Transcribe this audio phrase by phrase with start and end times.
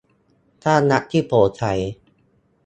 [0.65, 1.63] สร้างรัฐที่โปร่งใส